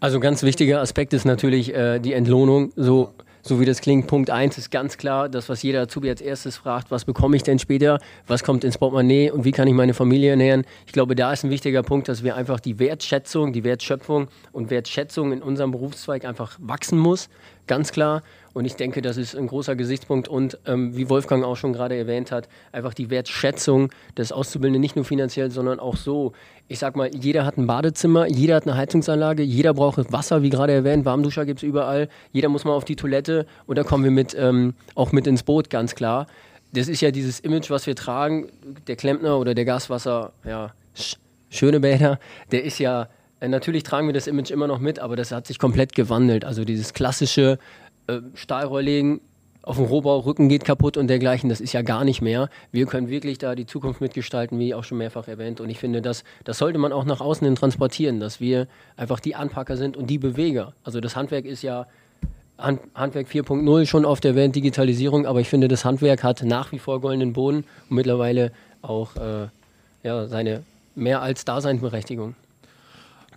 Also 0.00 0.18
ganz 0.18 0.42
wichtiger 0.42 0.80
Aspekt 0.80 1.12
ist 1.12 1.26
natürlich 1.26 1.74
äh, 1.74 1.98
die 1.98 2.14
Entlohnung. 2.14 2.72
So, 2.76 3.12
so 3.42 3.60
wie 3.60 3.64
das 3.64 3.80
klingt, 3.80 4.06
Punkt 4.06 4.30
1 4.30 4.58
ist 4.58 4.70
ganz 4.70 4.98
klar, 4.98 5.28
das, 5.28 5.48
was 5.48 5.62
jeder 5.62 5.82
Azubi 5.82 6.10
als 6.10 6.20
erstes 6.20 6.56
fragt, 6.56 6.90
was 6.90 7.04
bekomme 7.04 7.36
ich 7.36 7.42
denn 7.42 7.58
später, 7.58 7.98
was 8.26 8.44
kommt 8.44 8.64
ins 8.64 8.78
Portemonnaie? 8.78 9.30
Und 9.30 9.44
wie 9.44 9.52
kann 9.52 9.66
ich 9.68 9.74
meine 9.74 9.94
Familie 9.94 10.30
ernähren. 10.30 10.64
Ich 10.86 10.92
glaube, 10.92 11.14
da 11.14 11.32
ist 11.32 11.44
ein 11.44 11.50
wichtiger 11.50 11.82
Punkt, 11.82 12.08
dass 12.08 12.22
wir 12.22 12.36
einfach 12.36 12.60
die 12.60 12.78
Wertschätzung, 12.78 13.52
die 13.52 13.64
Wertschöpfung 13.64 14.28
und 14.52 14.70
Wertschätzung 14.70 15.32
in 15.32 15.42
unserem 15.42 15.70
Berufszweig 15.70 16.24
einfach 16.24 16.58
wachsen 16.60 16.98
muss, 16.98 17.28
ganz 17.70 17.92
klar. 17.92 18.22
Und 18.52 18.64
ich 18.64 18.74
denke, 18.74 19.00
das 19.00 19.16
ist 19.16 19.36
ein 19.36 19.46
großer 19.46 19.76
Gesichtspunkt 19.76 20.26
und 20.26 20.58
ähm, 20.66 20.96
wie 20.96 21.08
Wolfgang 21.08 21.44
auch 21.44 21.54
schon 21.54 21.72
gerade 21.72 21.94
erwähnt 21.96 22.32
hat, 22.32 22.48
einfach 22.72 22.94
die 22.94 23.10
Wertschätzung 23.10 23.90
des 24.18 24.32
Auszubildenden 24.32 24.80
nicht 24.80 24.96
nur 24.96 25.04
finanziell, 25.04 25.52
sondern 25.52 25.78
auch 25.78 25.96
so. 25.96 26.32
Ich 26.66 26.80
sag 26.80 26.96
mal, 26.96 27.08
jeder 27.14 27.46
hat 27.46 27.58
ein 27.58 27.68
Badezimmer, 27.68 28.26
jeder 28.26 28.56
hat 28.56 28.66
eine 28.66 28.76
Heizungsanlage, 28.76 29.44
jeder 29.44 29.72
braucht 29.72 30.12
Wasser, 30.12 30.42
wie 30.42 30.50
gerade 30.50 30.72
erwähnt, 30.72 31.04
Warmduscher 31.04 31.46
gibt 31.46 31.60
es 31.60 31.62
überall, 31.62 32.08
jeder 32.32 32.48
muss 32.48 32.64
mal 32.64 32.72
auf 32.72 32.84
die 32.84 32.96
Toilette 32.96 33.46
und 33.66 33.78
da 33.78 33.84
kommen 33.84 34.02
wir 34.02 34.10
mit, 34.10 34.34
ähm, 34.36 34.74
auch 34.96 35.12
mit 35.12 35.28
ins 35.28 35.44
Boot, 35.44 35.70
ganz 35.70 35.94
klar. 35.94 36.26
Das 36.72 36.88
ist 36.88 37.00
ja 37.00 37.12
dieses 37.12 37.38
Image, 37.38 37.70
was 37.70 37.86
wir 37.86 37.94
tragen, 37.94 38.48
der 38.88 38.96
Klempner 38.96 39.38
oder 39.38 39.54
der 39.54 39.64
Gaswasser, 39.64 40.32
ja, 40.44 40.72
sch 40.94 41.16
schöne 41.50 41.78
Bäder, 41.78 42.18
der 42.50 42.64
ist 42.64 42.80
ja 42.80 43.08
Natürlich 43.40 43.82
tragen 43.82 44.06
wir 44.06 44.12
das 44.12 44.26
Image 44.26 44.50
immer 44.50 44.66
noch 44.66 44.80
mit, 44.80 44.98
aber 44.98 45.16
das 45.16 45.32
hat 45.32 45.46
sich 45.46 45.58
komplett 45.58 45.94
gewandelt. 45.94 46.44
Also 46.44 46.64
dieses 46.64 46.92
klassische 46.92 47.58
äh, 48.06 48.18
Stahlrohr 48.34 48.82
legen, 48.82 49.20
auf 49.62 49.76
dem 49.76 49.86
Rohbau, 49.86 50.18
Rücken 50.20 50.48
geht 50.48 50.64
kaputt 50.64 50.96
und 50.96 51.08
dergleichen, 51.08 51.50
das 51.50 51.60
ist 51.60 51.72
ja 51.72 51.82
gar 51.82 52.04
nicht 52.04 52.22
mehr. 52.22 52.48
Wir 52.72 52.86
können 52.86 53.08
wirklich 53.08 53.38
da 53.38 53.54
die 53.54 53.66
Zukunft 53.66 54.00
mitgestalten, 54.00 54.58
wie 54.58 54.74
auch 54.74 54.84
schon 54.84 54.98
mehrfach 54.98 55.28
erwähnt. 55.28 55.60
Und 55.60 55.68
ich 55.68 55.78
finde, 55.78 56.00
das, 56.00 56.24
das 56.44 56.58
sollte 56.58 56.78
man 56.78 56.92
auch 56.92 57.04
nach 57.04 57.20
außen 57.20 57.44
hin 57.44 57.56
transportieren, 57.56 58.20
dass 58.20 58.40
wir 58.40 58.68
einfach 58.96 59.20
die 59.20 59.34
Anpacker 59.34 59.76
sind 59.76 59.96
und 59.96 60.08
die 60.08 60.18
Beweger. 60.18 60.72
Also 60.82 61.00
das 61.00 61.14
Handwerk 61.14 61.44
ist 61.44 61.62
ja 61.62 61.86
Handwerk 62.58 63.26
4.0 63.26 63.86
schon 63.86 64.04
auf 64.04 64.20
der 64.20 64.34
Welt 64.34 64.54
Digitalisierung, 64.54 65.26
aber 65.26 65.40
ich 65.40 65.48
finde, 65.48 65.68
das 65.68 65.84
Handwerk 65.84 66.22
hat 66.22 66.42
nach 66.42 66.72
wie 66.72 66.78
vor 66.78 67.00
goldenen 67.00 67.32
Boden 67.32 67.64
und 67.88 67.96
mittlerweile 67.96 68.52
auch 68.82 69.16
äh, 69.16 69.48
ja, 70.02 70.26
seine 70.26 70.62
mehr 70.94 71.22
als 71.22 71.44
Daseinsberechtigung. 71.44 72.34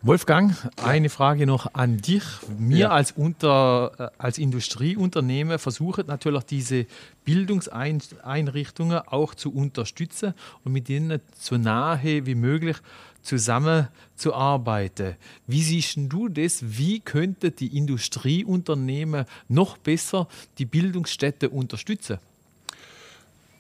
Wolfgang, 0.06 0.54
eine 0.84 1.08
Frage 1.08 1.46
noch 1.46 1.76
an 1.76 1.96
dich. 1.96 2.26
Wir 2.58 2.78
ja. 2.78 2.90
als, 2.90 3.14
Unter, 3.14 3.94
äh, 3.98 4.10
als 4.18 4.38
Industrieunternehmen 4.38 5.58
versuchen 5.60 6.08
natürlich 6.08 6.44
diese 6.44 6.88
Bildungseinrichtungen 7.24 9.00
auch 9.00 9.34
zu 9.34 9.54
unterstützen 9.54 10.34
und 10.66 10.74
mit 10.74 10.90
ihnen 10.90 11.22
so 11.40 11.56
nahe 11.56 12.26
wie 12.26 12.36
möglich 12.36 12.76
zusammenzuarbeiten. 13.22 15.16
Wie 15.48 15.64
siehst 15.64 15.96
du 15.98 16.28
das? 16.28 16.78
Wie 16.78 17.00
könnte 17.00 17.52
die 17.52 17.78
Industrieunternehmen 17.78 19.24
noch 19.48 19.78
besser 19.78 20.28
die 20.58 20.66
Bildungsstätte 20.66 21.50
unterstützen? 21.50 22.20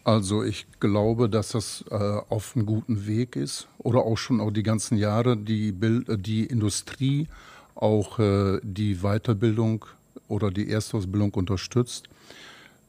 Also 0.04 0.44
ich 0.44 0.66
glaube, 0.82 1.30
dass 1.30 1.50
das 1.50 1.86
äh, 1.90 1.96
auf 1.96 2.56
einem 2.56 2.66
guten 2.66 3.08
Weg 3.08 3.38
ist 3.38 3.70
oder 3.78 4.00
auch 4.00 4.18
schon 4.18 4.42
auch 4.42 4.52
die 4.52 4.64
ganzen 4.64 4.98
Jahre 4.98 5.38
die, 5.38 5.72
Bild, 5.72 6.10
äh, 6.10 6.18
die 6.18 6.46
Industrie 6.46 7.28
auch 7.76 8.20
äh, 8.20 8.60
die 8.64 8.98
Weiterbildung 9.02 9.86
oder 10.28 10.52
die 10.52 10.70
Erstausbildung 10.70 11.34
unterstützt. 11.34 12.10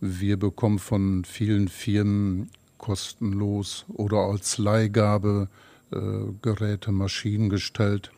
Wir 0.01 0.37
bekommen 0.37 0.81
von 0.81 1.25
vielen 1.25 1.69
Firmen 1.69 2.51
kostenlos 2.79 3.87
oder 3.95 4.19
als 4.19 4.59
Leihgabe 4.59 5.49
äh, 5.93 5.99
Geräte, 6.43 6.91
Maschinen 6.91 7.49
gestellt, 7.49 8.11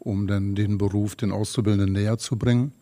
um 0.00 0.26
dann 0.26 0.56
den 0.56 0.76
Beruf 0.76 1.14
den 1.14 1.30
Auszubildenden 1.30 1.92
näher 1.92 2.18
zu 2.18 2.36
bringen. 2.36 2.72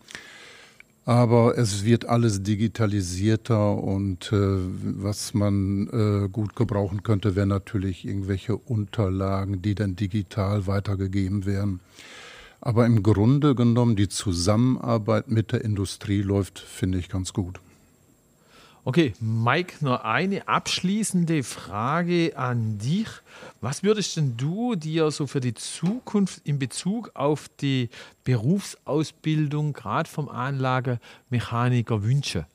Aber 1.09 1.57
es 1.57 1.85
wird 1.85 2.07
alles 2.07 2.43
digitalisierter 2.43 3.75
und 3.81 4.31
äh, 4.31 4.37
was 4.37 5.33
man 5.33 5.87
äh, 5.87 6.29
gut 6.29 6.55
gebrauchen 6.55 7.01
könnte, 7.01 7.35
wären 7.35 7.49
natürlich 7.49 8.05
irgendwelche 8.05 8.55
Unterlagen, 8.55 9.63
die 9.63 9.73
dann 9.73 9.95
digital 9.95 10.67
weitergegeben 10.67 11.47
werden. 11.47 11.79
Aber 12.61 12.85
im 12.85 13.01
Grunde 13.01 13.55
genommen, 13.55 13.95
die 13.95 14.07
Zusammenarbeit 14.07 15.29
mit 15.29 15.51
der 15.51 15.65
Industrie 15.65 16.21
läuft, 16.21 16.59
finde 16.59 16.99
ich, 16.99 17.09
ganz 17.09 17.33
gut. 17.33 17.59
Okay, 18.89 19.13
Mike, 19.19 19.75
nur 19.81 20.03
eine 20.03 20.47
abschließende 20.47 21.43
Frage 21.43 22.35
an 22.35 22.79
dich. 22.79 23.07
Was 23.61 23.83
würdest 23.83 24.17
denn 24.17 24.35
du 24.35 24.73
dir 24.73 25.11
so 25.11 25.27
für 25.27 25.41
die 25.41 25.53
Zukunft 25.53 26.41
in 26.43 26.57
Bezug 26.57 27.11
auf 27.13 27.49
die 27.61 27.89
Berufsausbildung, 28.23 29.73
gerade 29.73 30.09
vom 30.09 30.27
Anlagemechaniker, 30.27 32.01
wünschen? 32.01 32.47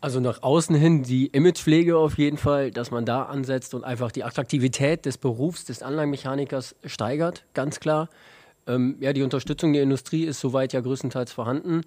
Also 0.00 0.18
nach 0.18 0.42
außen 0.42 0.74
hin 0.74 1.04
die 1.04 1.28
Imagepflege 1.28 1.96
auf 1.96 2.18
jeden 2.18 2.36
Fall, 2.36 2.72
dass 2.72 2.90
man 2.90 3.04
da 3.04 3.22
ansetzt 3.22 3.74
und 3.74 3.84
einfach 3.84 4.10
die 4.10 4.24
Attraktivität 4.24 5.06
des 5.06 5.16
Berufs 5.16 5.64
des 5.64 5.80
Anlagenmechanikers 5.80 6.74
steigert, 6.84 7.44
ganz 7.54 7.78
klar. 7.78 8.08
Ähm, 8.66 8.96
ja, 8.98 9.12
die 9.12 9.22
Unterstützung 9.22 9.72
der 9.74 9.84
Industrie 9.84 10.24
ist 10.24 10.40
soweit 10.40 10.72
ja 10.72 10.80
größtenteils 10.80 11.30
vorhanden 11.30 11.82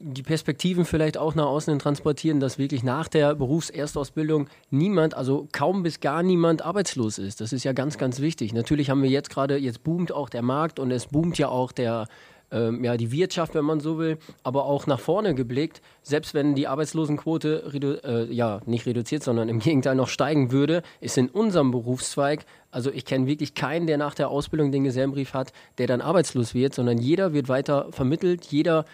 die 0.00 0.22
Perspektiven 0.22 0.84
vielleicht 0.84 1.18
auch 1.18 1.34
nach 1.34 1.46
außen 1.46 1.78
transportieren, 1.78 2.38
dass 2.38 2.58
wirklich 2.58 2.84
nach 2.84 3.08
der 3.08 3.34
Berufserstausbildung 3.34 4.48
niemand, 4.70 5.14
also 5.14 5.48
kaum 5.52 5.82
bis 5.82 6.00
gar 6.00 6.22
niemand 6.22 6.62
arbeitslos 6.62 7.18
ist. 7.18 7.40
Das 7.40 7.52
ist 7.52 7.64
ja 7.64 7.72
ganz, 7.72 7.98
ganz 7.98 8.20
wichtig. 8.20 8.52
Natürlich 8.52 8.90
haben 8.90 9.02
wir 9.02 9.10
jetzt 9.10 9.30
gerade, 9.30 9.56
jetzt 9.58 9.82
boomt 9.82 10.12
auch 10.12 10.28
der 10.28 10.42
Markt 10.42 10.78
und 10.78 10.92
es 10.92 11.06
boomt 11.06 11.36
ja 11.36 11.48
auch 11.48 11.72
der, 11.72 12.06
ähm, 12.52 12.84
ja, 12.84 12.96
die 12.96 13.10
Wirtschaft, 13.10 13.56
wenn 13.56 13.64
man 13.64 13.80
so 13.80 13.98
will, 13.98 14.18
aber 14.44 14.66
auch 14.66 14.86
nach 14.86 15.00
vorne 15.00 15.34
geblickt, 15.34 15.82
selbst 16.02 16.32
wenn 16.32 16.54
die 16.54 16.68
Arbeitslosenquote 16.68 18.00
äh, 18.04 18.32
ja 18.32 18.60
nicht 18.66 18.86
reduziert, 18.86 19.24
sondern 19.24 19.48
im 19.48 19.58
Gegenteil 19.58 19.96
noch 19.96 20.08
steigen 20.08 20.52
würde, 20.52 20.82
ist 21.00 21.18
in 21.18 21.28
unserem 21.28 21.72
Berufszweig, 21.72 22.46
also 22.70 22.92
ich 22.92 23.04
kenne 23.04 23.26
wirklich 23.26 23.54
keinen, 23.54 23.88
der 23.88 23.98
nach 23.98 24.14
der 24.14 24.28
Ausbildung 24.28 24.70
den 24.70 24.84
Gesellenbrief 24.84 25.34
hat, 25.34 25.52
der 25.78 25.88
dann 25.88 26.00
arbeitslos 26.00 26.54
wird, 26.54 26.72
sondern 26.72 26.98
jeder 26.98 27.32
wird 27.32 27.48
weiter 27.48 27.88
vermittelt, 27.90 28.44
jeder 28.44 28.84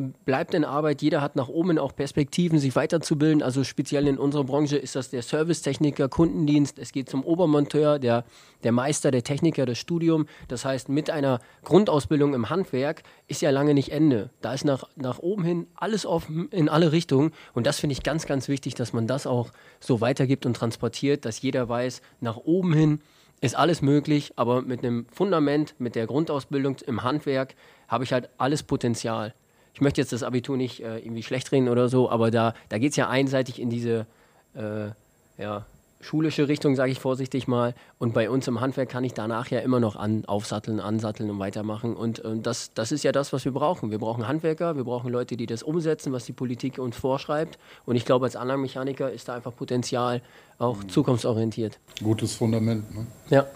bleibt 0.00 0.54
in 0.54 0.64
Arbeit. 0.64 1.02
Jeder 1.02 1.20
hat 1.20 1.36
nach 1.36 1.48
oben 1.48 1.78
auch 1.78 1.94
Perspektiven, 1.94 2.58
sich 2.58 2.76
weiterzubilden. 2.76 3.42
Also 3.42 3.64
speziell 3.64 4.06
in 4.06 4.18
unserer 4.18 4.44
Branche 4.44 4.76
ist 4.76 4.96
das 4.96 5.10
der 5.10 5.22
Servicetechniker, 5.22 6.08
Kundendienst. 6.08 6.78
Es 6.78 6.92
geht 6.92 7.08
zum 7.08 7.24
Obermonteur, 7.24 7.98
der, 7.98 8.24
der 8.62 8.72
Meister, 8.72 9.10
der 9.10 9.24
Techniker, 9.24 9.66
das 9.66 9.78
Studium. 9.78 10.26
Das 10.48 10.64
heißt, 10.64 10.88
mit 10.88 11.10
einer 11.10 11.40
Grundausbildung 11.64 12.34
im 12.34 12.50
Handwerk 12.50 13.02
ist 13.26 13.42
ja 13.42 13.50
lange 13.50 13.74
nicht 13.74 13.90
Ende. 13.92 14.30
Da 14.40 14.54
ist 14.54 14.64
nach, 14.64 14.84
nach 14.96 15.18
oben 15.18 15.44
hin 15.44 15.66
alles 15.74 16.06
offen 16.06 16.48
in 16.50 16.68
alle 16.68 16.92
Richtungen. 16.92 17.32
Und 17.54 17.66
das 17.66 17.80
finde 17.80 17.92
ich 17.92 18.02
ganz, 18.02 18.26
ganz 18.26 18.48
wichtig, 18.48 18.74
dass 18.74 18.92
man 18.92 19.06
das 19.06 19.26
auch 19.26 19.50
so 19.80 20.00
weitergibt 20.00 20.46
und 20.46 20.54
transportiert, 20.54 21.24
dass 21.24 21.42
jeder 21.42 21.68
weiß, 21.68 22.02
nach 22.20 22.36
oben 22.36 22.72
hin 22.72 23.00
ist 23.40 23.56
alles 23.56 23.82
möglich, 23.82 24.32
aber 24.36 24.62
mit 24.62 24.84
einem 24.84 25.06
Fundament, 25.12 25.74
mit 25.78 25.96
der 25.96 26.06
Grundausbildung 26.06 26.76
im 26.86 27.02
Handwerk 27.02 27.56
habe 27.88 28.04
ich 28.04 28.12
halt 28.12 28.30
alles 28.38 28.62
Potenzial 28.62 29.34
ich 29.74 29.80
möchte 29.80 30.00
jetzt 30.00 30.12
das 30.12 30.22
Abitur 30.22 30.56
nicht 30.56 30.80
äh, 30.80 30.98
irgendwie 30.98 31.22
schlecht 31.22 31.52
reden 31.52 31.68
oder 31.68 31.88
so, 31.88 32.10
aber 32.10 32.30
da, 32.30 32.54
da 32.68 32.78
geht 32.78 32.90
es 32.90 32.96
ja 32.96 33.08
einseitig 33.08 33.60
in 33.60 33.70
diese 33.70 34.06
äh, 34.54 34.90
ja, 35.38 35.66
schulische 36.02 36.48
Richtung, 36.48 36.76
sage 36.76 36.92
ich 36.92 37.00
vorsichtig 37.00 37.48
mal. 37.48 37.74
Und 37.98 38.12
bei 38.12 38.28
uns 38.28 38.46
im 38.48 38.60
Handwerk 38.60 38.88
kann 38.88 39.04
ich 39.04 39.14
danach 39.14 39.48
ja 39.48 39.60
immer 39.60 39.80
noch 39.80 39.96
an, 39.96 40.24
aufsatteln, 40.26 40.80
ansatteln 40.80 41.30
und 41.30 41.38
weitermachen. 41.38 41.94
Und, 41.94 42.20
und 42.20 42.46
das, 42.46 42.74
das 42.74 42.92
ist 42.92 43.04
ja 43.04 43.12
das, 43.12 43.32
was 43.32 43.44
wir 43.44 43.52
brauchen. 43.52 43.90
Wir 43.90 43.98
brauchen 43.98 44.26
Handwerker, 44.26 44.76
wir 44.76 44.84
brauchen 44.84 45.10
Leute, 45.10 45.36
die 45.36 45.46
das 45.46 45.62
umsetzen, 45.62 46.12
was 46.12 46.26
die 46.26 46.32
Politik 46.32 46.78
uns 46.78 46.96
vorschreibt. 46.96 47.58
Und 47.86 47.96
ich 47.96 48.04
glaube, 48.04 48.26
als 48.26 48.36
Anlagenmechaniker 48.36 49.10
ist 49.10 49.28
da 49.28 49.34
einfach 49.34 49.54
Potenzial 49.54 50.20
auch 50.58 50.76
mhm. 50.76 50.88
zukunftsorientiert. 50.88 51.78
Gutes 52.02 52.34
Fundament. 52.34 52.94
Ne? 52.94 53.06
Ja. 53.30 53.46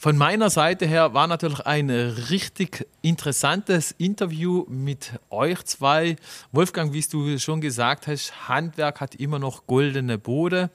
Von 0.00 0.16
meiner 0.16 0.48
Seite 0.48 0.86
her 0.86 1.12
war 1.12 1.26
natürlich 1.26 1.58
ein 1.66 1.90
richtig 1.90 2.86
interessantes 3.02 3.90
Interview 3.90 4.64
mit 4.68 5.18
euch 5.28 5.64
zwei. 5.64 6.14
Wolfgang, 6.52 6.92
wie 6.92 7.00
du 7.00 7.36
schon 7.40 7.60
gesagt 7.60 8.06
hast, 8.06 8.48
Handwerk 8.48 9.00
hat 9.00 9.16
immer 9.16 9.40
noch 9.40 9.66
goldene 9.66 10.16
Bode. 10.16 10.70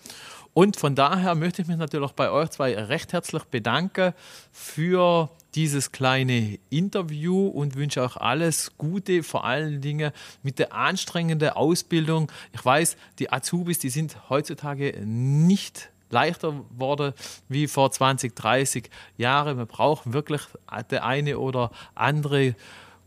Und 0.54 0.76
von 0.76 0.94
daher 0.94 1.36
möchte 1.36 1.62
ich 1.62 1.70
mich 1.70 1.78
natürlich 1.78 2.06
auch 2.06 2.12
bei 2.12 2.32
euch 2.32 2.50
zwei 2.50 2.76
recht 2.76 3.14
herzlich 3.14 3.46
bedanken 3.46 4.14
für 4.52 5.30
dieses 5.56 5.94
kleine 5.94 6.60
Interview 6.70 7.48
und 7.48 7.78
wünsche 7.78 8.04
auch 8.04 8.18
alles 8.18 8.78
Gute, 8.78 9.24
vor 9.24 9.46
allen 9.46 9.80
Dingen 9.80 10.12
mit 10.42 10.60
der 10.60 10.74
anstrengenden 10.74 11.52
Ausbildung. 11.52 12.30
Ich 12.52 12.66
weiß, 12.66 12.98
die 13.20 13.32
Azubis, 13.32 13.80
die 13.80 13.90
sind 13.90 14.30
heutzutage 14.30 15.02
nicht 15.06 15.93
leichter 16.14 16.64
wurde 16.70 17.14
wie 17.50 17.68
vor 17.68 17.92
20, 17.92 18.34
30 18.36 18.90
Jahren. 19.18 19.58
Man 19.58 19.68
braucht 19.68 20.14
wirklich 20.14 20.42
der 20.90 21.04
eine 21.04 21.38
oder 21.38 21.72
andere 21.96 22.56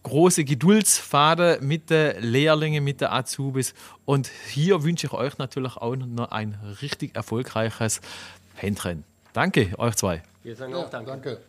große 0.02 0.44
Geduldsfaden 0.44 1.66
mit 1.66 1.90
den 1.90 2.22
Lehrlingen, 2.22 2.84
mit 2.84 3.00
den 3.00 3.08
Azubis. 3.08 3.74
Und 4.04 4.30
hier 4.50 4.84
wünsche 4.84 5.08
ich 5.08 5.12
euch 5.12 5.38
natürlich 5.38 5.76
auch 5.76 5.96
noch 5.96 6.30
ein 6.30 6.58
richtig 6.80 7.16
erfolgreiches 7.16 8.00
Händchen. 8.54 9.04
Danke, 9.32 9.74
euch 9.78 9.96
zwei. 9.96 10.22
Wir 10.42 10.54
sagen 10.54 10.74
auch 10.74 10.88
danke. 10.90 11.10
danke. 11.10 11.40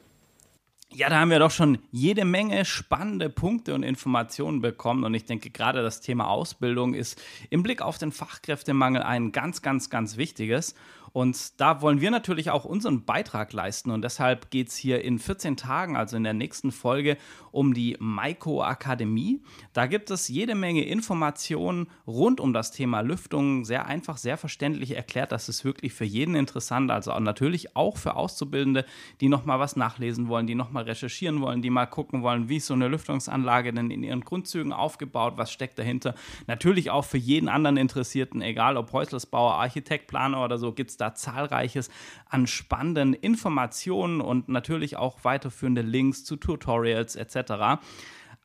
Ja, 0.89 1.09
da 1.09 1.19
haben 1.19 1.29
wir 1.29 1.39
doch 1.39 1.51
schon 1.51 1.79
jede 1.91 2.25
Menge 2.25 2.63
spannende 2.63 3.29
Punkte 3.29 3.75
und 3.75 3.83
Informationen 3.83 4.61
bekommen. 4.61 5.03
Und 5.03 5.13
ich 5.13 5.25
denke, 5.25 5.49
gerade 5.49 5.83
das 5.83 6.01
Thema 6.01 6.27
Ausbildung 6.27 6.93
ist 6.93 7.21
im 7.49 7.61
Blick 7.61 7.81
auf 7.81 7.97
den 7.97 8.11
Fachkräftemangel 8.11 9.03
ein 9.03 9.31
ganz, 9.31 9.61
ganz, 9.61 9.89
ganz 9.89 10.17
wichtiges. 10.17 10.75
Und 11.17 11.59
da 11.59 11.81
wollen 11.81 11.99
wir 11.99 12.11
natürlich 12.11 12.51
auch 12.51 12.63
unseren 12.63 13.03
Beitrag 13.03 13.51
leisten. 13.51 13.89
Und 13.89 14.03
deshalb 14.03 14.51
geht 14.51 14.67
es 14.67 14.75
hier 14.75 15.03
in 15.03 15.17
14 15.17 15.57
Tagen, 15.57 15.97
also 15.97 16.15
in 16.15 16.23
der 16.23 16.35
nächsten 16.35 16.71
Folge, 16.71 17.17
um 17.57 17.73
die 17.73 17.97
Maiko 17.99 18.61
Akademie. 18.61 19.41
Da 19.73 19.87
gibt 19.87 20.11
es 20.11 20.27
jede 20.27 20.53
Menge 20.53 20.85
Informationen 20.85 21.87
rund 22.05 22.39
um 22.39 22.53
das 22.53 22.71
Thema 22.71 23.01
Lüftung. 23.01 23.65
Sehr 23.65 23.87
einfach, 23.87 24.17
sehr 24.17 24.37
verständlich 24.37 24.95
erklärt. 24.95 25.31
Das 25.31 25.49
ist 25.49 25.65
wirklich 25.65 25.91
für 25.91 26.05
jeden 26.05 26.35
interessant. 26.35 26.91
Also 26.91 27.17
natürlich 27.17 27.75
auch 27.75 27.97
für 27.97 28.15
Auszubildende, 28.15 28.85
die 29.21 29.27
nochmal 29.27 29.59
was 29.59 29.75
nachlesen 29.75 30.27
wollen, 30.27 30.45
die 30.45 30.53
nochmal 30.53 30.83
recherchieren 30.83 31.41
wollen, 31.41 31.63
die 31.63 31.71
mal 31.71 31.87
gucken 31.87 32.21
wollen, 32.21 32.47
wie 32.47 32.57
ist 32.57 32.67
so 32.67 32.75
eine 32.75 32.89
Lüftungsanlage 32.89 33.73
denn 33.73 33.89
in 33.89 34.03
ihren 34.03 34.21
Grundzügen 34.21 34.71
aufgebaut, 34.71 35.33
was 35.37 35.51
steckt 35.51 35.79
dahinter. 35.79 36.13
Natürlich 36.45 36.91
auch 36.91 37.05
für 37.05 37.17
jeden 37.17 37.49
anderen 37.49 37.77
Interessierten, 37.77 38.43
egal 38.43 38.77
ob 38.77 38.93
Häuslersbauer, 38.93 39.55
Architekt, 39.55 40.05
Planer 40.05 40.43
oder 40.43 40.59
so, 40.59 40.73
gibt 40.73 40.91
es 40.91 40.97
da 40.97 41.15
zahlreiches 41.15 41.89
an 42.29 42.45
spannenden 42.45 43.15
Informationen 43.15 44.21
und 44.21 44.47
natürlich 44.47 44.95
auch 44.95 45.23
weiterführende 45.23 45.81
Links 45.81 46.23
zu 46.23 46.35
Tutorials 46.35 47.15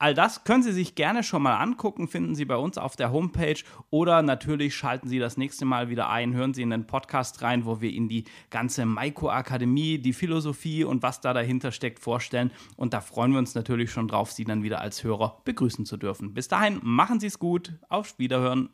All 0.02 0.14
das 0.14 0.42
können 0.42 0.64
Sie 0.64 0.72
sich 0.72 0.96
gerne 0.96 1.22
schon 1.22 1.42
mal 1.42 1.58
angucken, 1.58 2.08
finden 2.08 2.34
Sie 2.34 2.44
bei 2.44 2.56
uns 2.56 2.76
auf 2.76 2.96
der 2.96 3.12
Homepage 3.12 3.62
oder 3.88 4.20
natürlich 4.22 4.74
schalten 4.74 5.08
Sie 5.08 5.20
das 5.20 5.36
nächste 5.36 5.64
Mal 5.64 5.90
wieder 5.90 6.10
ein, 6.10 6.34
hören 6.34 6.54
Sie 6.54 6.62
in 6.62 6.70
den 6.70 6.88
Podcast 6.88 7.40
rein, 7.42 7.66
wo 7.66 7.80
wir 7.80 7.88
Ihnen 7.88 8.08
die 8.08 8.24
ganze 8.50 8.84
Maiko-Akademie, 8.84 9.98
die 9.98 10.12
Philosophie 10.12 10.82
und 10.82 11.04
was 11.04 11.20
da 11.20 11.32
dahinter 11.32 11.70
steckt 11.70 12.00
vorstellen. 12.00 12.50
Und 12.74 12.94
da 12.94 13.00
freuen 13.00 13.30
wir 13.30 13.38
uns 13.38 13.54
natürlich 13.54 13.92
schon 13.92 14.08
drauf, 14.08 14.32
Sie 14.32 14.42
dann 14.42 14.64
wieder 14.64 14.80
als 14.80 15.04
Hörer 15.04 15.40
begrüßen 15.44 15.86
zu 15.86 15.96
dürfen. 15.96 16.34
Bis 16.34 16.48
dahin, 16.48 16.80
machen 16.82 17.20
Sie 17.20 17.28
es 17.28 17.38
gut, 17.38 17.74
auf 17.88 18.18
Wiederhören. 18.18 18.70